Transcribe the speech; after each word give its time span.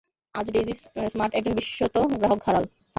আজ 0.35 0.47
Daisy 0.55 0.73
Mart 1.19 1.31
একজন 1.35 1.53
বিশ্বত 1.59 1.95
গ্রাহক 2.13 2.41
হারাল। 2.45 2.65